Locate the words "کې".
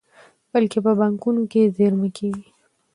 1.51-1.71